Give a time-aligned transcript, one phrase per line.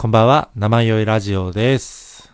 [0.00, 2.32] こんばんは、生酔いラジオです。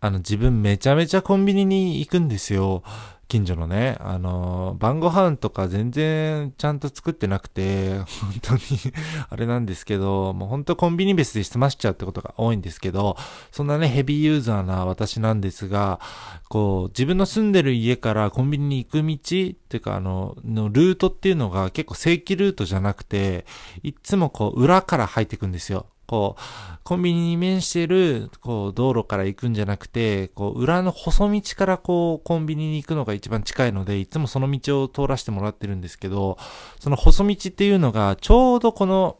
[0.00, 2.82] あの、自分めちゃめちゃコンビニに行くんですよ。
[3.28, 3.98] 近所のね。
[4.00, 8.06] あの、晩ご飯とか全然ちゃんと作ってなくて、本
[8.40, 8.60] 当に
[9.28, 13.18] あれなんですけど、もう本当コンビニベースで済ましちゃうってことが多いんですけど、
[13.52, 16.00] そんなね、ヘビーユーザーな私なんですが、
[16.48, 23.44] こう、自分の住んでる家からコンビニに行く道っていうか、あの、のルートっていうのが結構正規ルートじゃなくて、
[23.82, 25.88] いつもこう、裏から入ってくんですよ。
[26.06, 36.38] こう、コンビニに面してる、こう、道路から行くんじゃなくて、こう、裏の細道からこう、コンビニに行くのが一番近いので、いつもその道を通らせてもらってるんですけど、
[36.78, 39.18] その細道っていうのが、ちょうどこの、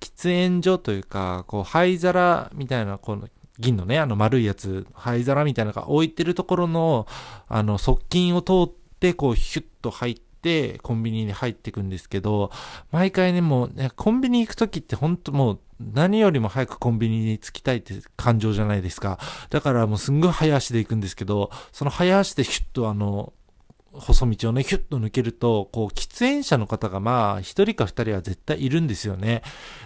[0.00, 3.28] 喫煙所というか、こう、灰皿みたいな、この、
[3.58, 7.06] 銀のね、あの丸いやつ、灰皿みたいなのが置いてるところの、
[7.48, 12.50] あの、側近を通って、こう、ヒュッと入って、コンビニに入っていくんですけど、
[12.90, 19.18] 毎回ね、もうね、コンビニ行くときって本当もう、何よりも早くコンビニに着きたいって感情じゃないですか。
[19.50, 23.32] だからもうすんごい早足で行くんですけど、その早足でヒュッとあの、
[23.92, 29.42] 細道をね、ヒュッと抜けると、こう、喫煙者の方がまあ、一人か二人は絶対いるんですよね。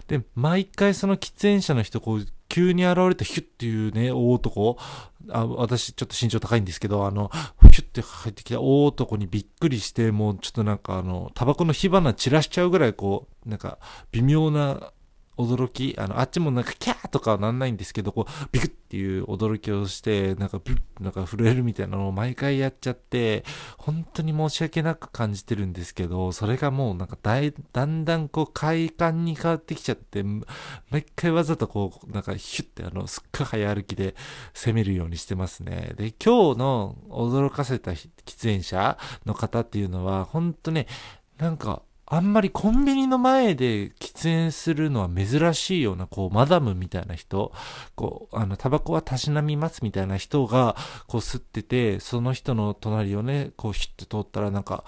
[0.07, 4.79] で、毎回その喫煙者の人、こう、急に現れてヒュッっていうね、大男、
[5.31, 7.31] あ私ちょっと身長高いんですけど、あの、
[7.71, 13.79] ヒュッて入ってきた大男にびっくりして、もうちょっとなんかあの、タバコの火花散らしちゃうぐらいこう、なんか、
[14.13, 14.93] 微妙な
[15.39, 23.45] 驚き、あの、あっちもなんかキャーとかはなんないんですけど、こう、ビクッっていう驚きをして、なんかビュッ、なんか震えるみたいなのを毎回やっちゃって、
[23.77, 30.25] 本当に申し訳なく感じてるんですけど、それがもうなんかだい、だんだんこう快感に変わってきちゃって、
[30.91, 34.17] 毎回わざとこう、なんかヒュッてあの、すっごい早歩きで
[34.55, 35.93] 攻めるようにしてますね。
[35.97, 38.09] で、今日の驚かせた喫
[38.41, 40.87] 煙者の方っていうのは、本当ね、
[41.39, 47.53] なんか、あんまりコンビニの前で喫煙するのは珍しいような、こう、マダムみたいな人、
[47.95, 50.75] こう、あの、タバコはたしなみますみたいな人が、
[51.07, 54.85] こう、吸ってて、その人の隣をね、こう、ヒュッて通ったら、なんか、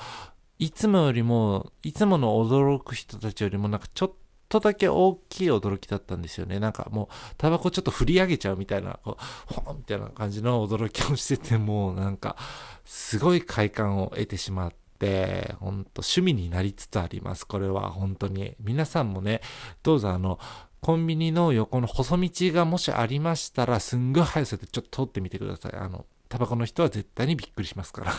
[0.59, 4.13] いつもよりも、いつもの驚く人たちよりも、なんか、ちょっ
[4.49, 6.59] とだけ大きい驚きだったんですよね。
[6.59, 9.17] なんかもう、タバコちょっと振り上げちゃうみたいな、こ
[9.49, 12.37] う、ほんみたいな感じの驚きをしてて、もうなんか、
[12.85, 17.47] すごい快感を得てしまっって、ほんと趣味になりつつあります。
[17.47, 18.55] これは本当に。
[18.61, 19.41] 皆さんもね、
[19.83, 20.39] どうぞあの、
[20.83, 25.73] コンビニの横の細道がもしありましたら、すんごい速さでちょっと通ってみてください。
[25.75, 28.13] あの、タバコの人は絶対にびっくりしますから。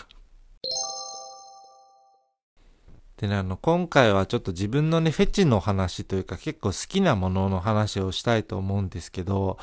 [3.22, 9.60] でね、あの、今回はちょっと自分のね、フェチの話というか結構好きなものの話をしたいと思うんですけど、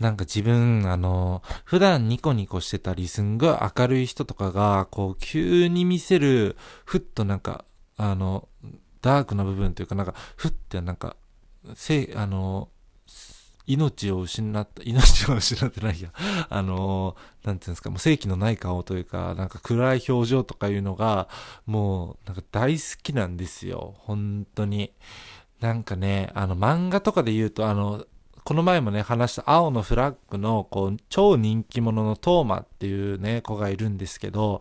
[0.00, 6.56] なんか自分、あの、普段ニコニコしてたり、すんごい明るい人とかが、こう、急に見せる、
[6.86, 7.66] ふっとなんか、
[7.98, 8.48] あの、
[9.02, 11.14] ダークな部分というか、なんか、ふってなんか、
[11.74, 12.70] せ、あの、
[13.66, 16.10] 命を失った、 命を失ってないや。
[16.48, 21.28] あのー、なんていうんですか、もう正気のない顔というか、なんか暗い表情とかいうのが、
[21.66, 23.94] もう、なんか大好きなんですよ。
[23.98, 24.92] 本当に。
[25.60, 28.04] なんかね、あの、漫画とかで言うと、あの、
[28.44, 34.60] この前もね、話した青のフラッグの、こう、超人気者のトーマっていうね、子がいるんですけど、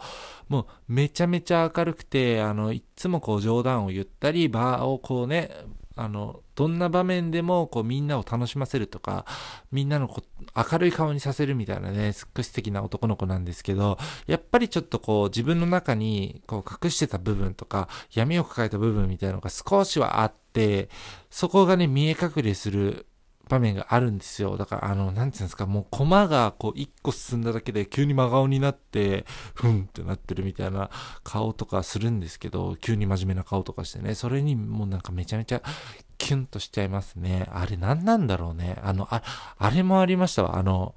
[0.50, 5.50] もう、めちゃめちゃ明るくて、あの、いつもこう、冗談を言ったり、場をこうね、
[5.96, 9.26] あの、どんな場面でも、こう、みんなを楽しませるとか、
[9.72, 10.22] みんなのこ
[10.56, 20.90] 明るい顔にさせるみたいなね、すっごい素敵な男の子なんですけど、やっぱりちょっとこう、自分の中に、こう、隠してた部分とか、闇を抱えた部分みたいなのが少しはあって、
[21.32, 23.08] そこがね、見え隠れする
[23.52, 24.56] 場面があるんですよ。
[24.56, 30.90] だから、あの、なんていうんですか、もう、コマが、こう、一個進んだだけで、急に真顔になって、ふんってなってるみたいな
[31.24, 35.62] 顔とかするんですけど、急に真面目な顔とかしてね、それにもうなんかめちゃめちゃ、
[36.22, 37.48] キュンとしちゃいますね。
[37.52, 38.78] あれ何なんだろうね。
[38.84, 39.24] あの、あ、
[39.58, 40.58] あれもありましたわ。
[40.58, 40.94] あの、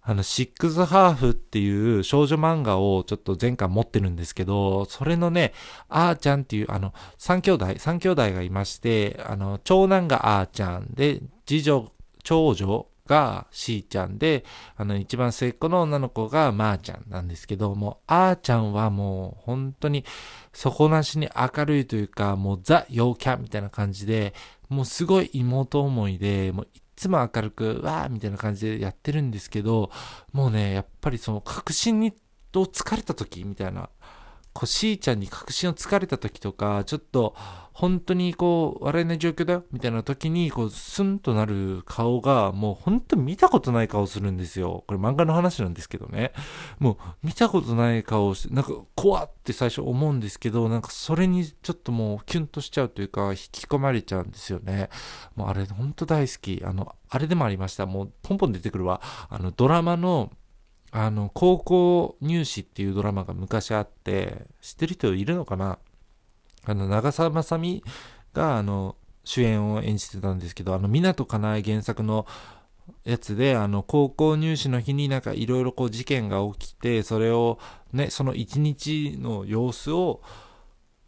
[0.00, 5.52] あの、シックスハーフっていう少女漫画をちょっと前回持ってるんですけど、それのね、
[5.90, 14.44] あーちゃんっていう、あの、三兄弟、三兄弟がいまして、あの、長男があーちゃんで、次女、長女がしーちゃんで、
[14.76, 20.04] あの、一番末っ子の女の子がまーちゃんなんですけど、もう、あーちゃんはもう、本当に、
[20.52, 24.34] 底なしに明るいというか、もうザ・陽キャンみたいな感じで、
[24.68, 29.90] もうすごい妹思いで、もういつも明るく、わーみたいな感じでやってるんですけど、
[30.32, 32.12] もうね、やっぱりその確信に、
[32.52, 33.90] と疲れた時みたいな、
[34.56, 37.34] こう、しーちゃんに確信を疲れた時とか、ちょっと、
[37.74, 44.84] 本当にこう、笑えない状況だよ、みたいな時に、こう、スンとなる顔が、もう本当見たことない顔するんですよ。
[44.86, 46.32] これ漫画の話なんですけどね。
[46.78, 54.88] もう、見たことない顔をして、なんか、怖って最初思うんですけど、なんかそれにちょっともう、キュンとしちゃうというか、引き込まれちゃうんですよね。
[55.34, 56.62] もうあれ、本当大好き。
[56.64, 57.84] あの、あれでもありました。
[57.84, 59.02] もう、ポンポン出てくるわ。
[59.28, 60.32] あの、ドラマの、
[60.98, 65.78] あの、高校入試っていうドラマが昔あって、知ってる人いるのかな？
[66.64, 67.84] あの、長澤まさみ
[68.32, 72.26] が、あの、主演を演じてたんですけど、あの、湊かなえ原作の
[73.04, 77.58] やつで、あの、高校入試の日になんかいろいろこう事件が起きて、それを
[77.92, 80.22] ね、その一日の様子を、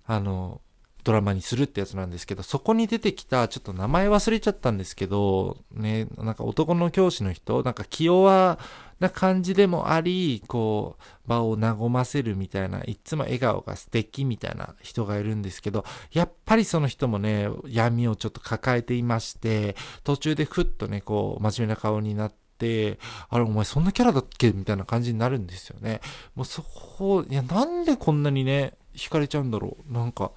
[0.04, 0.60] あの、
[1.02, 8.58] ドラマにするってやつなんですけど、そこに出てきた、ちょっと名前忘れちゃったんですけど、ね、なんか男の教師の人、なんか気弱
[9.00, 22.98] な感じでもあり、こう、場を和ませるみたいな、いつも笑顔が素敵みたいな人がいるんですけど、やっぱりその人もね、闇をちょっと抱えていまして、途中でふっとね、こう、真面目な顔になって、
[23.28, 24.50] あれ、お前そんなキャラだっけ？
[24.50, 26.00] みたいな感じになるんですよね。
[26.34, 29.92] もうそこ、いや、なんでこんなにね、惹かれちゃうんだろう？
[29.92, 30.32] なんか、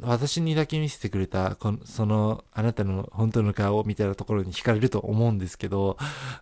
[0.00, 5.96] 私にだけ見せてくれた、この、その、あなたの本当の顔みたいなところに惹かれると思うんですけど、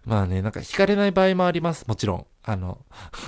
[0.04, 1.86] まあね、なんか惹かれない場合もあります。
[1.86, 2.26] もちろん。
[2.42, 2.78] あの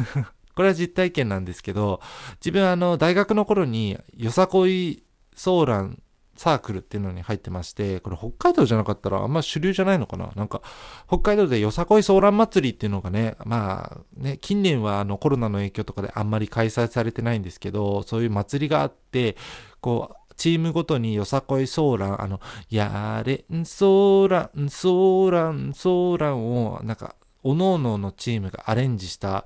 [0.57, 2.01] これは実体験なんですけど、
[2.37, 5.05] 自分あの、大学の頃に、よさこい
[5.35, 6.03] ソーラン
[6.41, 10.63] サークルっていうのに入ってまして、これ北海道じゃなかったらあんま主流じゃないのかななんか、
[11.07, 19.37] 北海道でよさこいソーラン祭りっていうのがね、まあね、近年はあのコロナの影響とかであんまり開催されてないんですけど、そういう祭りがあって、
[19.81, 22.41] こう、チームごとによさこいソーラン、あの、
[22.71, 29.45] やれんソーラン、ソーラン、ソーランを、なんか、おのおののチームがアレンジした、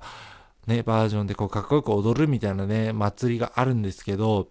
[0.67, 4.49] ね、バージョンでこうかっこよく踊るみたいなね、祭りがあるんですけど、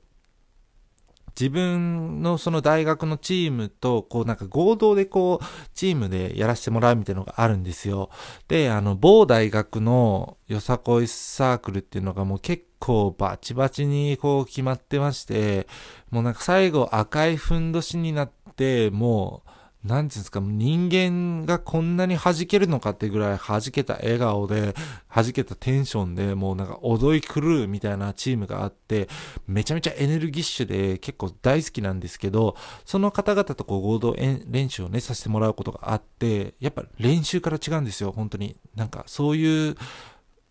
[1.38, 5.44] 自分のその大学のチームと、こうなんか合同でこう、
[5.74, 8.10] チームでやらせてもらうみたいなのがあるんですよ。
[8.46, 15.66] で、あの、某大学のよさこいサークルっていうのがもう結構バチバチにこう決まってまして、
[16.10, 24.74] もうなんか最後赤いふんどしになって、もう、なんていうんですか、人間がこんなに弾けるのかってぐらい弾けた笑顔で、
[25.14, 29.08] 弾けたテンションで、もうなんか踊り狂うみたいなチームがあって、
[29.46, 38.56] めちゃめちゃエネルギッシュで結構大好きなんですけど、その方々とこう合同練習をね、させてもらうことがあって、やっぱ練習から違うんですよ、本当に。
[38.74, 39.76] なんかそういう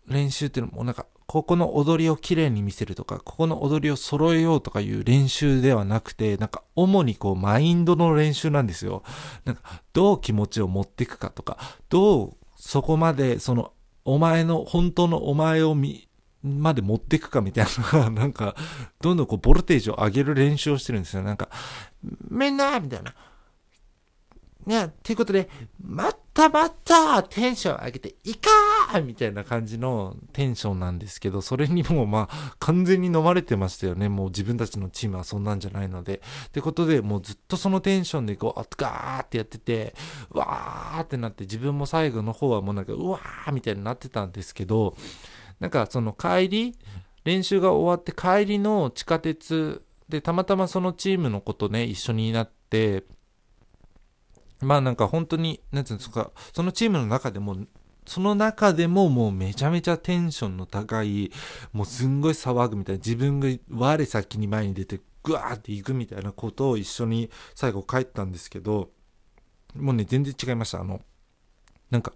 [0.08, 9.02] 練習っていうのもなんかここの踊りをきれいに見せるとか、ここの踊りを揃えようとかいう練習ではなくて、なんか主にこうマインドの練習なんですよ。
[9.44, 11.58] なんかどう気持ちを持っていくかとか、
[11.88, 13.72] どうそこまでその
[14.04, 16.08] お前の、本当のお前を見、
[16.42, 18.54] まで持っていくかみたいなのが、 なんか、
[19.00, 21.22] どんどんこうボルテージを上げる練習をしてるんですよ。
[21.22, 21.48] なんか、
[22.28, 23.14] みんなみたいな。
[24.66, 25.48] ね、ということで、
[26.36, 34.08] またまたテンション上げて、いかーみたいな感じのテンションなんですけど、それにもまあ完全に飲まれてましたよね。
[34.08, 36.20] もう自分たちのチームはそんなんじゃないので。
[36.48, 39.94] ってことで、もうずっとそのテンションでこう、ガーってやってて、
[40.30, 44.96] わーってなって自分も最後の方はもうなんか、うわーみたいになってたんですけど、
[45.60, 46.76] なんかその帰り、
[47.24, 53.04] 練習が終わって帰りの地下鉄でたまたまそのチームの子とね、一緒になって、
[54.64, 57.56] まあなんか本当に、なんていうんですか、そのチームの中でも、
[58.06, 61.30] その中でももうめちゃめちゃテンションの高い、
[61.72, 68.90] もうすんごい騒ぐみたいな、自分が我先に前に出て、グワーって行くみたいなことを一緒に最後帰ったんですけど、
[69.74, 70.80] もうね、全然違いました。
[70.80, 71.00] あの、
[71.90, 72.12] なんか、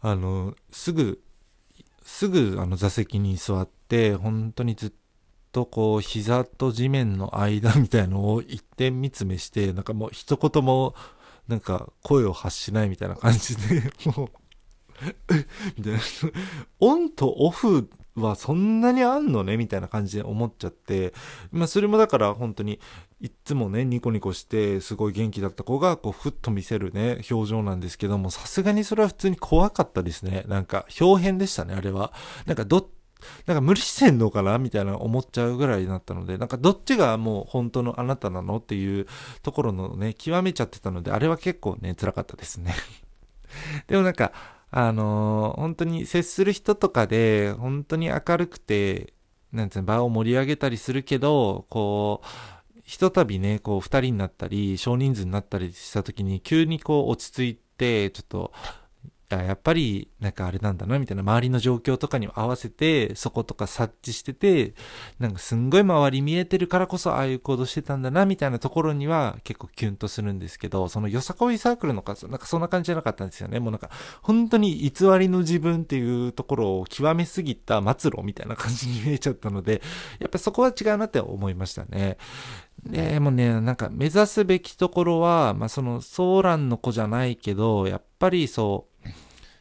[0.00, 1.20] あの、すぐ、
[2.02, 4.92] すぐあの座席に座って、本当にずっ
[5.52, 10.94] とこう、膝と地面の間みたいのを一点見つめして、なんかもう一言も
[11.48, 13.82] なんか声を発しないみたいな感じで、
[14.16, 14.28] もう
[15.76, 16.00] みたいな、
[16.80, 21.14] オンとオフはそんなにあんのねみたいな感じで思っちゃって、
[21.50, 22.80] まあそれもだから本当に
[23.20, 30.44] いつもね、ニコニコしてすごい元気だった子がこうふっと見せるね、表情なんですけども、さすがにそれは普通に怖かったですね。
[30.48, 32.12] なんか表変でしたね、あれは。
[32.46, 32.86] なんかどっ
[33.46, 39.06] なんか無理してんのかなみたいな思っちゃうぐらいになったので、なんかどっちがもう本当のあなたなのっていう
[39.42, 42.74] ところのね、極めちゃってたので、あれは結構ね、辛かったですね。
[43.88, 44.32] でもなんか、
[44.70, 49.14] あのー、本当に接する人とかで、本当に明るくて、
[49.52, 58.52] なんつうの、場を盛り上げたりするけど、こう、ひとたびね、こう、二人になったり、少人数になったりした時に、急にこう、落ち着いて、ちょっと、
[59.36, 64.74] やっぱり、なんかあれなんだな、みたいな、周りの状況とかに合わせて、そことか察知してて、
[65.18, 73.60] なんかすんごい周り見えてるからこそ、ああいう行動してたんだな、みたいなところには結構キュンとするんですけど、そのよさこいサークルのか、なんかそんな感じじゃなかったんですよね。
[73.60, 73.90] もうなんか、
[74.22, 79.82] 本当に偽りの自分っていうところを極めすぎた末路みたいな感じに見えちゃったので、
[80.20, 82.16] やっぱそこは違うなって思いましたね。
[82.84, 88.87] でもね、なんか目指すべきところは、まあそのソーランの子じゃないけど、やっぱりそう、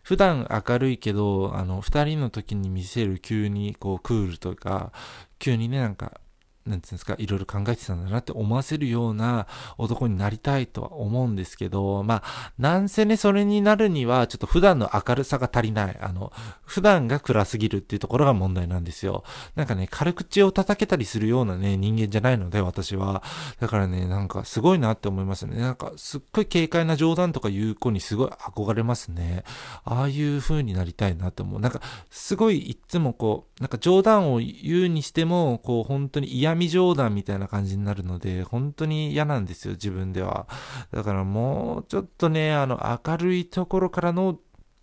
[0.08, 4.94] 普段明るいけど、あの、二人の時に見せる急にこうクールとか、
[5.38, 6.22] 急にね、なんか
[6.68, 9.48] なんていうんですか、いろいろ考えてたんだなって思わせるような
[9.78, 15.98] 男になりたいとは思うんですけど、まあ、なんせね、それになるには、ちょっと普段の明るさが足りない。
[16.02, 16.32] あの、
[16.66, 19.24] 普段が暗すぎるっていうところが問題なんですよ。
[19.56, 23.24] なんかね、軽口を叩けたりするようなね、人間じゃないので、私は。
[23.60, 25.60] だからね、なんかすごいなって思いますね。
[25.60, 29.44] なんか、すっごい軽快な冗談とか言う子にすごい憧れますね。
[29.86, 31.60] ああいう風になりたいなって思う。
[31.62, 40.48] なんか、すごいいつもこう、なんか冗談を言うにしても、こう、本当に嫌味冗談みたいな感じになるので、本当に嫌なんですよ、自分では。
[40.92, 44.40] だからもうちょっとね、あの、明るいところからの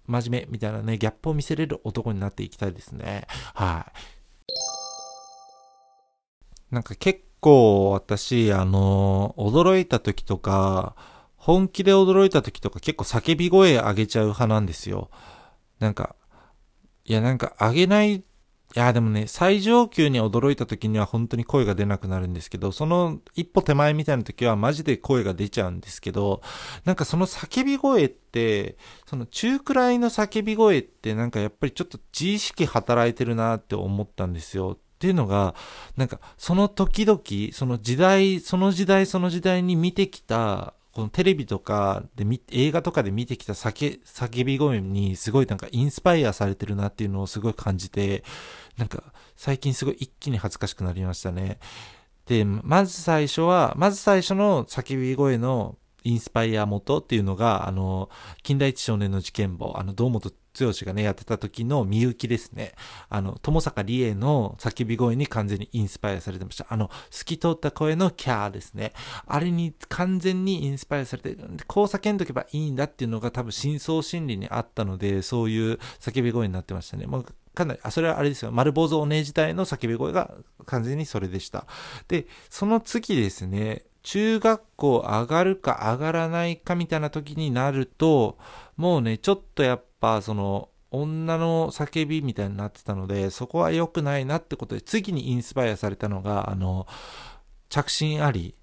[0.06, 3.26] 真面目みたいなね、ギャップを見せれる男になっていきたいですね。
[3.54, 3.86] は
[6.70, 6.74] い。
[6.74, 10.94] なんか結構私、あの、驚いた時とか、
[11.36, 15.10] 本気で驚いた時とか結構叫び声上げちゃう派なんですよ。
[15.78, 16.16] なんか、
[17.04, 18.24] いやなんか上げない
[18.76, 26.42] いや、でもね、最上級に驚いた時には本当に声が出なくなるんですけど、その一歩手前みたいな時はマジで声が出ちゃうんですけど、
[26.84, 28.76] なんかその叫び声って、
[29.06, 34.76] その中くらいの叫び声ってなんかやっぱりちょっと自意識働いてるなって思ったんですよ。
[34.76, 35.54] っていうのが、
[35.96, 48.22] なんかその時々、その時代、その時代その時代に見てきたこのテレビとかで見映画とかで見てきた叫、叫び声にすごいなんかインスパイアされてるなっていうのをすごい感じて、
[48.76, 49.02] なんか
[49.36, 51.58] 最近すごい一気に恥ずかしくなりましたね。
[52.26, 58.10] で、まず最初は、まず最初の叫び声のインスパイア元っていうのが、あの、
[58.42, 62.74] 近代一少年の事件簿、あの、堂本剛がね、やってた時のみゆきですね。
[63.08, 66.66] あの、友坂理恵の叫び声に完全にインスパイアされてました。
[66.68, 68.92] あの、透き通った声のキャーですね。
[69.26, 77.06] あれに完全にインスパイアされて、こう叫んどけばいいんだっていうのが多分深層心理にあったので、そういう叫び声になってましたね。
[77.06, 78.52] もうかなり、あ、それはあれですよ。
[78.52, 80.34] 丸坊主お姉時代の叫び声が
[80.66, 81.66] 完全にそれでした。
[82.08, 88.38] で、その次ですね、中学校上がるか上がらないかみたいな時になると、
[88.76, 96.86] もうね、ちょっとやっぱその、女の叫びみたいになってたので、そこは良くないなってことで、次にインスパイアされたのが、あの、
[97.68, 98.54] 着信あり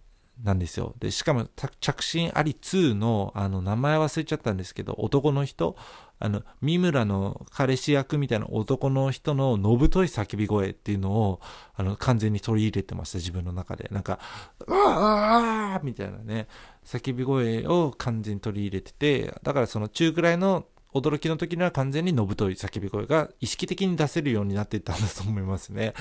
[0.44, 0.96] なんですよ。
[1.00, 1.48] で、しかも、
[1.80, 5.76] 着信あり2の、あの、名前忘れちゃったんですけど、男の人、
[6.20, 11.42] あの、三村の彼氏役みたいな男の人ののぶとい叫び声っていうのを、
[11.76, 13.90] あの、完全に取り入れてました、自分の中で。
[13.92, 14.20] なんか、
[14.68, 16.48] うわーみたいなね、
[16.86, 25.94] 叫び声を完全に取り入れてて、だからその中くらいの驚きの時には完全にのぶとい叫び声が意識的に出せるようになっていったんだと思いますね。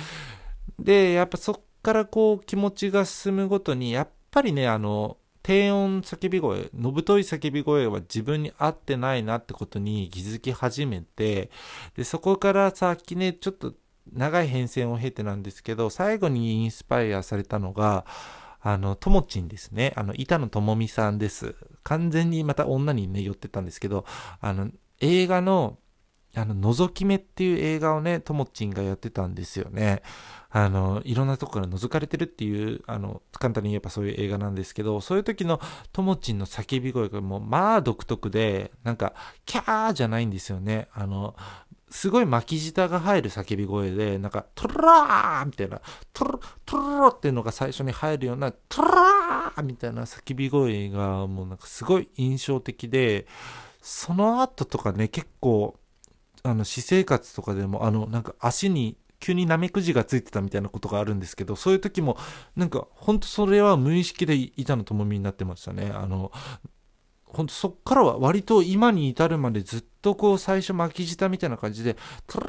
[0.79, 11.51] で、やっぱそっからこう気持ちが進むごとに、やっっぱりね、あの、低音叫び声、のぶとい叫び声は自分に合ってないなってことに気づき始めて、
[11.97, 13.75] で、そこからさっきね、ちょっと
[14.13, 18.07] 長い変遷を経てなんですけど、最後にインスパイアされたのが、
[18.61, 19.93] あの、ともちんですね。
[19.97, 21.57] あの、板野友美さんです。
[21.83, 24.05] 完全にまた女にね、寄ってたんですけど、
[24.41, 24.71] あの、
[25.01, 25.79] 映画の、
[26.37, 30.03] あの、覗き目っていう映画をね、ともちんがやってたんですよね。
[30.53, 35.61] あの、いろんなとこから覗かれてるっていう、あの、簡単に言えばそういう映画なんですけど、そういう時の
[35.93, 39.15] ともちんの叫び声がもう、まあ独特で、なんか、
[39.47, 40.89] キャーじゃないんですよね。
[40.93, 41.37] あの、
[41.89, 45.81] すごい巻き舌が入る叫び声で、なんか、トラーみたいな、
[46.13, 53.27] トロ、トロっていうのが最初に入るような、トラーみたいな叫び声がもうなんかすごい印象的で、
[53.83, 55.77] その後とかね、結構、
[56.43, 62.17] あの、私生活とかでも、あの、なんか足に急にナメクジがついてたみたいなことがあるんですけど、そういう時も、
[62.57, 65.93] なんか、ほんとそれは無意識で板野友美になってましたね。
[65.95, 66.33] あの、
[67.25, 71.97] ほんとそっからは割と今に至るまでずっとこう最初巻き舌みたいな感じで、
[72.27, 72.49] トラ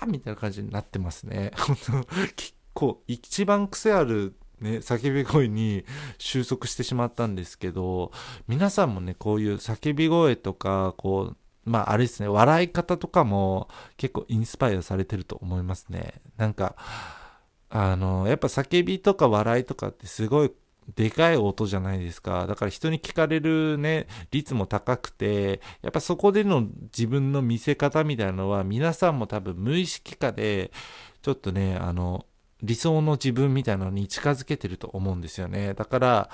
[0.00, 1.52] ーみたいな感じになってますね。
[1.56, 1.92] 本当
[2.34, 5.84] 結構一番癖あるね、叫び声に
[6.18, 8.12] 収束してしまったんですけど、
[8.46, 16.14] 皆さんもね、こういう叫び声とか、こう、まああれですね、笑い方とかも結構インスパイアされてると思いますね。
[16.36, 16.76] なんか、
[17.70, 20.52] あの、やっぱ叫びとか笑いとかってすごい
[20.94, 22.46] でかい音じゃないですか。
[22.46, 26.66] だから人に聞かれるね、率も高くて、やっぱそこでの
[26.96, 30.72] 自分の見せ方みたいなのは皆さんも多分無意識化で、
[31.22, 32.26] ちょっとね、あの、
[32.62, 35.74] 理想の自分みたいなのに近づけてると思うんですよね。
[35.74, 36.30] だから、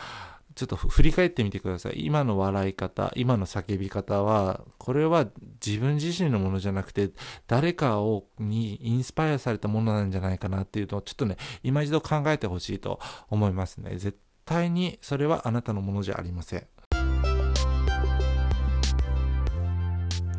[0.59, 2.05] ちょっと振り返ってみてください。
[2.05, 5.29] 今の笑い方、今の叫び方は、これは
[5.65, 7.11] 自分自身のものじゃなくて、
[7.47, 12.99] 誰かをにインスパイアされたものなんじゃないかなっていうのを、ちょっとね、今一度考えてほしいと
[13.31, 13.91] 思いますね。
[13.99, 16.67] 絶対にそれはあなたのものじゃありません。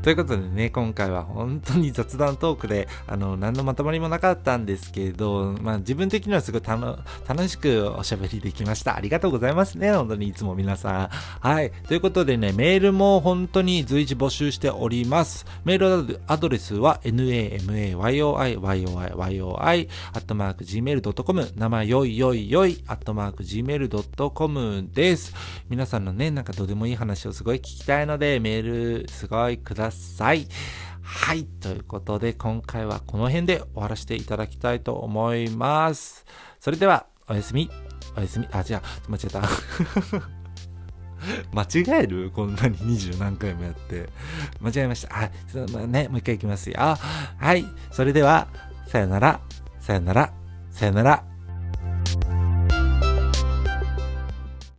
[0.02, 7.04] ということでね、今回は本当に雑談トークで、あの、何のまとまりもなかったんですけど、まあ自分的にはすごい楽
[7.50, 8.96] しくおしゃべりできました。
[8.96, 11.10] ありがとうございますね、本当にいつも皆さん。
[11.10, 11.72] はい。
[11.90, 15.46] ということでね、メールも本当に随時募集しております。
[15.66, 18.58] メールアドレスは namayoiyoi,
[20.14, 25.34] アットマーク gmail.com、生よいよいよい、アットマーク gmail.com です。
[25.68, 29.89] 皆さんのね、なんかどうでもいい話をすごい聞きたいので、メールすごいください。
[29.90, 30.48] ださい
[31.12, 31.46] はい。
[31.46, 36.24] ということで、今回はこの辺で終わらせていただきたいと思います。
[36.60, 37.70] それでは、おやすみ。
[38.16, 38.48] おやすみ。
[38.52, 39.42] あ、じゃあ、間違えた。
[41.52, 42.32] 間違える？
[42.32, 44.08] こんなに二十何回もやって。
[44.62, 45.24] 間違えました。
[45.24, 45.32] あ、
[45.74, 46.78] まあ、ね、もう一回いきますよ。
[46.80, 47.66] はい。
[47.92, 48.48] それでは、
[48.88, 49.42] さよなら、
[49.80, 50.32] さよなら、
[50.70, 51.24] さよなら。